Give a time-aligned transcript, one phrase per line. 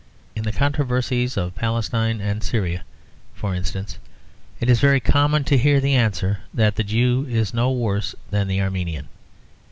[0.35, 2.83] In the controversies of Palestine and Syria,
[3.35, 3.99] for instance,
[4.59, 8.47] it is very common to hear the answer that the Jew is no worse than
[8.47, 9.09] the Armenian.